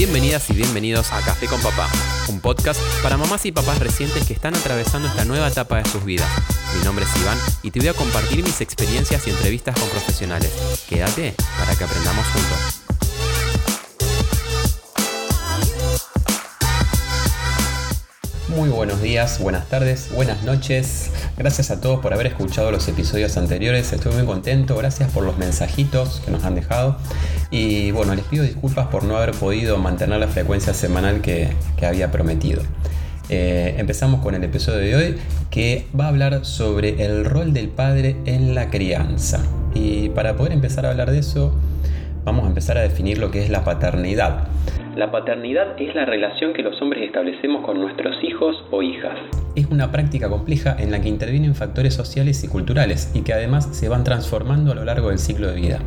[0.00, 1.86] Bienvenidas y bienvenidos a Café con Papá,
[2.30, 6.02] un podcast para mamás y papás recientes que están atravesando esta nueva etapa de sus
[6.06, 6.26] vidas.
[6.74, 10.50] Mi nombre es Iván y te voy a compartir mis experiencias y entrevistas con profesionales.
[10.88, 12.80] Quédate para que aprendamos juntos.
[18.48, 21.10] Muy buenos días, buenas tardes, buenas noches.
[21.36, 23.92] Gracias a todos por haber escuchado los episodios anteriores.
[23.92, 24.76] Estoy muy contento.
[24.76, 26.98] Gracias por los mensajitos que nos han dejado.
[27.50, 31.48] Y bueno, les pido disculpas por no haber podido mantener la frecuencia semanal que,
[31.82, 32.62] había prometido.
[33.28, 35.16] Eh, empezamos con el episodio de hoy
[35.50, 39.44] que va a hablar sobre el rol del padre en la crianza.
[39.74, 41.54] Y para poder empezar a hablar de eso,
[42.24, 44.48] vamos a empezar a definir lo que es la paternidad.
[44.96, 49.18] La paternidad es la relación que los hombres establecemos con nuestros hijos o hijas.
[49.56, 53.68] Es una práctica compleja en la que intervienen factores sociales y culturales y que además
[53.72, 55.78] se van transformando a lo largo del ciclo de vida.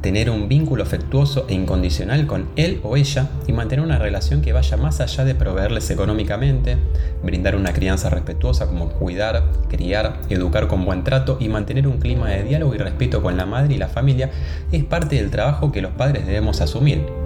[0.00, 4.52] Tener un vínculo afectuoso e incondicional con él o ella y mantener una relación que
[4.52, 6.76] vaya más allá de proveerles económicamente,
[7.22, 12.28] brindar una crianza respetuosa como cuidar, criar, educar con buen trato y mantener un clima
[12.30, 14.30] de diálogo y respeto con la madre y la familia
[14.70, 17.25] es parte del trabajo que los padres debemos asumir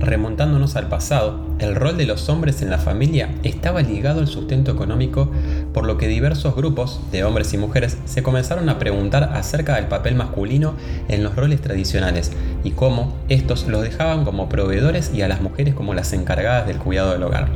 [0.00, 4.72] remontándonos al pasado, el rol de los hombres en la familia estaba ligado al sustento
[4.72, 5.30] económico,
[5.72, 9.86] por lo que diversos grupos de hombres y mujeres se comenzaron a preguntar acerca del
[9.86, 10.74] papel masculino
[11.08, 12.32] en los roles tradicionales
[12.64, 16.78] y cómo estos los dejaban como proveedores y a las mujeres como las encargadas del
[16.78, 17.48] cuidado del hogar.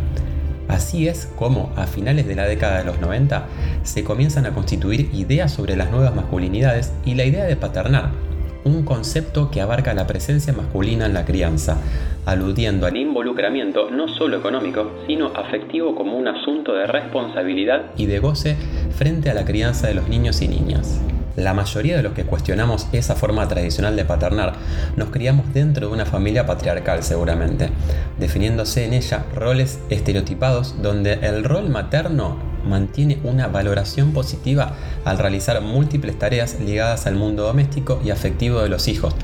[0.69, 3.47] Así es como, a finales de la década de los 90,
[3.85, 8.11] se comienzan a constituir ideas sobre las nuevas masculinidades y la idea de paternar,
[8.65, 11.79] un concepto que abarca la presencia masculina en la crianza,
[12.29, 18.19] aludiendo al involucramiento no solo económico, sino afectivo como un asunto de responsabilidad y de
[18.19, 18.57] goce
[18.97, 21.01] frente a la crianza de los niños y niñas.
[21.37, 24.55] La mayoría de los que cuestionamos esa forma tradicional de paternar
[24.97, 27.71] nos criamos dentro de una familia patriarcal seguramente,
[28.19, 34.75] definiéndose en ella roles estereotipados donde el rol materno mantiene una valoración positiva
[35.05, 39.15] al realizar múltiples tareas ligadas al mundo doméstico y afectivo de los hijos,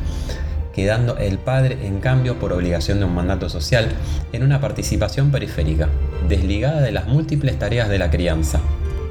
[0.75, 3.89] quedando el padre en cambio por obligación de un mandato social
[4.33, 5.89] en una participación periférica,
[6.29, 8.61] desligada de las múltiples tareas de la crianza.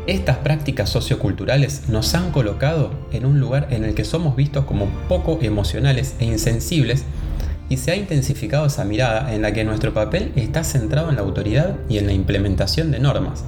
[0.06, 4.88] Estas prácticas socioculturales nos han colocado en un lugar en el que somos vistos como
[5.07, 7.06] poco emocionales e insensibles
[7.69, 11.22] y se ha intensificado esa mirada en la que nuestro papel está centrado en la
[11.22, 13.45] autoridad y en la implementación de normas.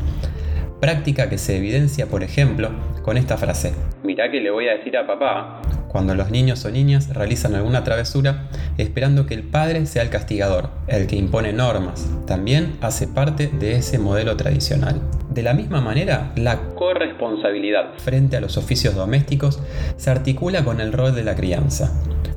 [0.79, 2.69] Práctica que se evidencia, por ejemplo,
[3.01, 3.73] con esta frase.
[4.03, 5.61] Mirá que le voy a decir a papá
[5.95, 10.69] cuando los niños o niñas realizan alguna travesura esperando que el padre sea el castigador,
[10.87, 12.11] el que impone normas.
[12.27, 14.99] También hace parte de ese modelo tradicional.
[15.29, 19.61] De la misma manera, la corresponsabilidad frente a los oficios domésticos
[19.95, 21.93] se articula con el rol de la crianza.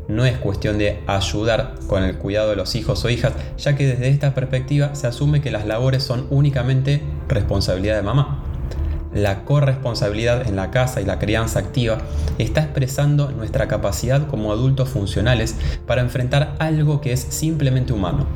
[0.06, 3.88] No es cuestión de ayudar con el cuidado de los hijos o hijas, ya que
[3.88, 8.37] desde esta perspectiva se asume que las labores son únicamente responsabilidad de mamá
[9.22, 11.98] la corresponsabilidad en la casa y la crianza activa
[12.38, 15.56] está expresando nuestra capacidad como adultos funcionales
[15.86, 18.26] para enfrentar algo que es simplemente humano.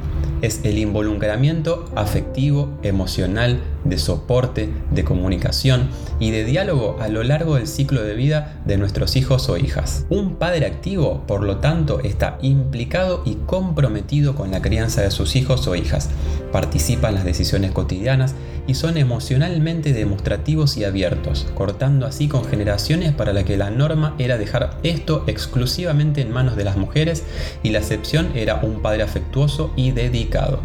[0.42, 5.88] Es el involucramiento afectivo, emocional, de soporte, de comunicación
[6.20, 10.06] y de diálogo a lo largo del ciclo de vida de nuestros hijos o hijas.
[10.08, 15.36] Un padre activo, por lo tanto, está implicado y comprometido con la crianza de sus
[15.36, 16.10] hijos o hijas.
[16.52, 18.34] Participa en las decisiones cotidianas
[18.66, 24.14] y son emocionalmente demostrativos y abiertos, cortando así con generaciones para la que la norma
[24.18, 27.24] era dejar esto exclusivamente en manos de las mujeres
[27.62, 30.60] y la excepción era un padre afectuoso y dedicado.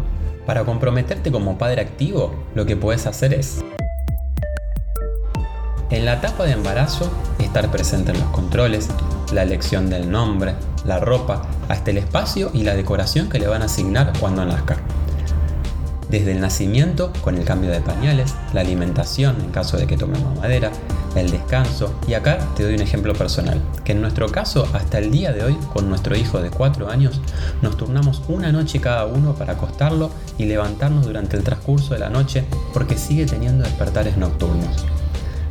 [0.48, 3.62] Para comprometerte como padre activo, lo que puedes hacer es
[5.90, 8.88] en la etapa de embarazo, estar presente en los controles,
[9.30, 10.54] la elección del nombre,
[10.86, 14.78] la ropa, hasta el espacio y la decoración que le van a asignar cuando nazca.
[16.08, 20.18] Desde el nacimiento con el cambio de pañales, la alimentación en caso de que tome
[20.18, 20.70] mamadera,
[21.14, 25.10] el descanso y acá te doy un ejemplo personal, que en nuestro caso hasta el
[25.10, 27.20] día de hoy con nuestro hijo de 4 años
[27.62, 32.10] nos turnamos una noche cada uno para acostarlo y levantarnos durante el transcurso de la
[32.10, 34.84] noche porque sigue teniendo despertares nocturnos.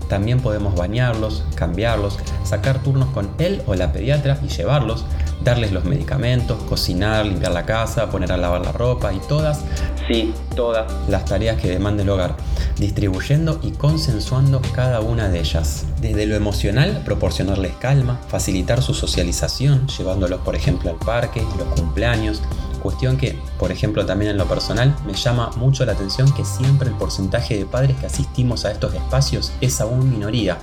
[0.09, 5.03] También podemos bañarlos, cambiarlos, sacar turnos con él o la pediatra y llevarlos,
[5.43, 9.65] darles los medicamentos, cocinar, limpiar la casa, poner a lavar la ropa y todas,
[10.07, 12.35] sí, todas las tareas que demande el hogar,
[12.77, 15.85] distribuyendo y consensuando cada una de ellas.
[16.01, 22.41] Desde lo emocional, proporcionarles calma, facilitar su socialización, llevándolos por ejemplo al parque, los cumpleaños,
[22.81, 26.89] Cuestión que, por ejemplo, también en lo personal, me llama mucho la atención que siempre
[26.89, 30.57] el porcentaje de padres que asistimos a estos espacios es aún minoría.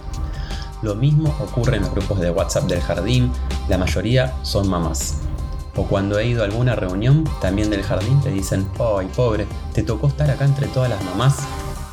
[0.83, 3.33] Lo mismo ocurre en los grupos de WhatsApp del jardín,
[3.69, 5.17] la mayoría son mamás.
[5.77, 9.47] O cuando he ido a alguna reunión, también del jardín, te dicen, ¡ay, pobre!
[9.73, 11.39] Te tocó estar acá entre todas las mamás.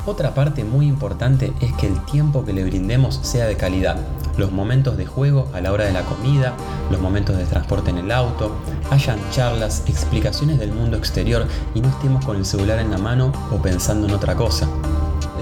[0.04, 3.96] Otra parte muy importante es que el tiempo que le brindemos sea de calidad.
[4.36, 6.54] Los momentos de juego a la hora de la comida,
[6.90, 8.52] los momentos de transporte en el auto,
[8.90, 13.32] hayan charlas, explicaciones del mundo exterior y no estemos con el celular en la mano
[13.52, 14.68] o pensando en otra cosa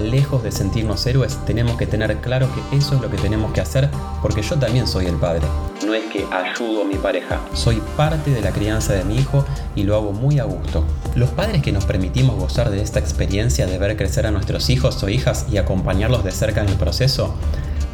[0.09, 3.61] lejos de sentirnos héroes, tenemos que tener claro que eso es lo que tenemos que
[3.61, 3.89] hacer
[4.21, 5.41] porque yo también soy el padre.
[5.85, 9.45] No es que ayudo a mi pareja, soy parte de la crianza de mi hijo
[9.75, 10.83] y lo hago muy a gusto.
[11.15, 15.01] Los padres que nos permitimos gozar de esta experiencia de ver crecer a nuestros hijos
[15.03, 17.33] o hijas y acompañarlos de cerca en el proceso,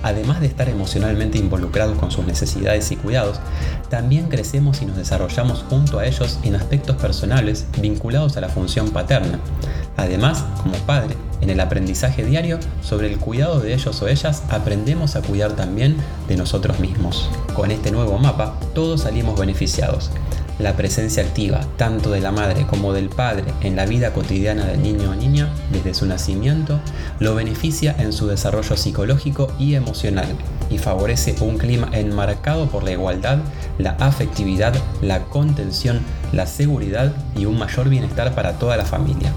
[0.03, 3.39] además de estar emocionalmente involucrados con sus necesidades y cuidados,
[3.89, 8.91] también crecemos y nos desarrollamos junto a ellos en aspectos personales vinculados a la función
[8.91, 9.39] paterna.
[9.97, 15.15] Además, como padre, en el aprendizaje diario sobre el cuidado de ellos o ellas, aprendemos
[15.15, 15.97] a cuidar también
[16.27, 17.29] de nosotros mismos.
[17.53, 20.11] Con este nuevo mapa, todos salimos beneficiados.
[20.59, 24.81] La presencia activa, tanto de la madre como del padre, en la vida cotidiana del
[24.81, 26.79] niño o niña, desde su nacimiento,
[27.19, 30.27] lo beneficia en su desarrollo psicológico y emocional
[30.71, 33.37] y favorece un clima enmarcado por la igualdad,
[33.77, 36.01] la afectividad, la contención,
[36.31, 39.31] la seguridad y un mayor bienestar para toda la familia.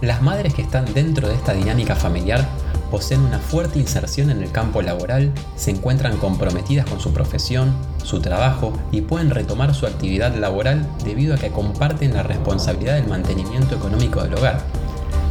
[0.00, 2.48] Las madres que están dentro de esta dinámica familiar
[2.90, 8.20] poseen una fuerte inserción en el campo laboral, se encuentran comprometidas con su profesión, su
[8.20, 13.76] trabajo y pueden retomar su actividad laboral debido a que comparten la responsabilidad del mantenimiento
[13.76, 14.62] económico del hogar.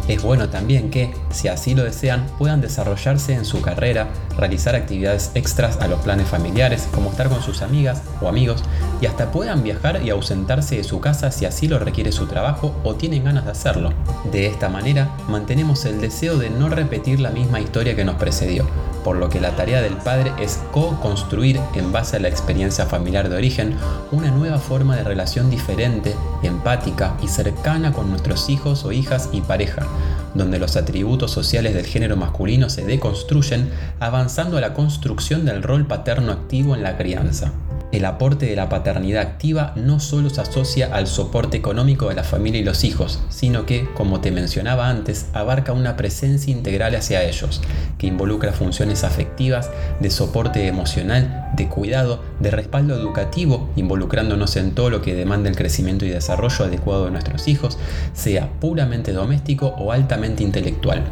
[0.09, 5.29] Es bueno también que, si así lo desean, puedan desarrollarse en su carrera, realizar actividades
[5.35, 8.63] extras a los planes familiares, como estar con sus amigas o amigos,
[9.01, 12.73] y hasta puedan viajar y ausentarse de su casa si así lo requiere su trabajo
[12.83, 13.93] o tienen ganas de hacerlo.
[14.31, 18.65] De esta manera, mantenemos el deseo de no repetir la misma historia que nos precedió,
[19.03, 23.29] por lo que la tarea del padre es co-construir en base a la experiencia familiar
[23.29, 23.75] de origen
[24.11, 29.41] una nueva forma de relación diferente, empática y cercana con nuestros hijos o hijas y
[29.41, 29.85] pareja,
[30.33, 35.87] donde los atributos sociales del género masculino se deconstruyen avanzando a la construcción del rol
[35.87, 37.53] paterno activo en la crianza.
[37.91, 42.23] El aporte de la paternidad activa no solo se asocia al soporte económico de la
[42.23, 47.23] familia y los hijos, sino que, como te mencionaba antes, abarca una presencia integral hacia
[47.23, 47.61] ellos,
[47.97, 54.91] que involucra funciones afectivas, de soporte emocional, de cuidado, de respaldo educativo, involucrándonos en todo
[54.91, 57.79] lo que demanda el crecimiento y desarrollo adecuado de nuestros hijos,
[58.13, 61.03] sea puramente doméstico o altamente intelectual.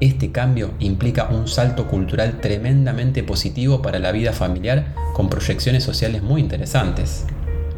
[0.00, 6.22] Este cambio implica un salto cultural tremendamente positivo para la vida familiar con proyecciones sociales
[6.22, 7.26] muy interesantes.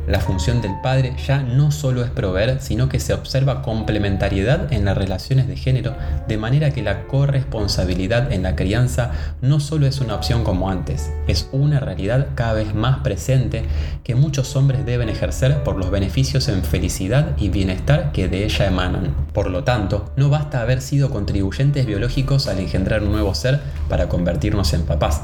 [0.06, 4.84] La función del padre ya no solo es proveer, sino que se observa complementariedad en
[4.84, 5.94] las relaciones de género,
[6.26, 11.12] de manera que la corresponsabilidad en la crianza no solo es una opción como antes,
[11.28, 13.64] es una realidad cada vez más presente
[14.02, 18.66] que muchos hombres deben ejercer por los beneficios en felicidad y bienestar que de ella
[18.66, 19.14] emanan.
[19.32, 24.08] Por lo tanto, no basta haber sido contribuyentes biológicos al engendrar un nuevo ser para
[24.08, 25.22] convertirnos en papás,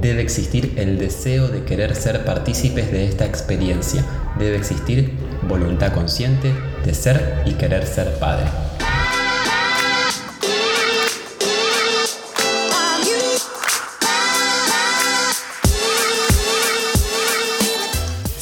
[0.00, 4.04] debe existir el deseo de querer ser partícipes de esta experiencia.
[4.38, 5.12] Debe existir
[5.48, 6.52] voluntad consciente
[6.84, 8.46] de ser y querer ser padre.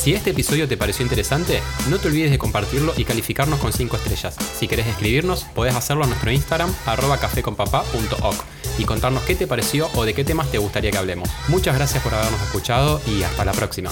[0.06, 1.60] Si este episodio te pareció interesante,
[1.90, 4.36] no te olvides de compartirlo y calificarnos con 5 estrellas.
[4.56, 7.18] Si querés escribirnos, podés hacerlo a nuestro Instagram, arroba
[8.78, 11.28] y contarnos qué te pareció o de qué temas te gustaría que hablemos.
[11.48, 13.90] Muchas gracias por habernos escuchado y hasta la próxima.